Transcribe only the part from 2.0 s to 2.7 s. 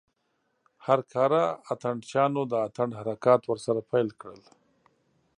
چيانو د